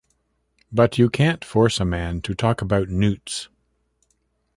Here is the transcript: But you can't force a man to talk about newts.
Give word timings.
But 0.71 0.97
you 0.97 1.11
can't 1.11 1.45
force 1.45 1.79
a 1.79 1.85
man 1.85 2.21
to 2.23 2.33
talk 2.33 2.63
about 2.63 2.89
newts. 2.89 3.49